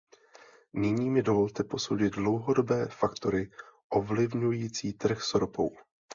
Nyní 0.73 1.09
mi 1.09 1.23
dovolte 1.23 1.63
posoudit 1.63 2.13
dlouhodobé 2.13 2.87
faktory 2.87 3.51
ovlivňující 3.89 4.93
trh 4.93 5.21
s 5.23 5.33
ropou. 5.35 5.69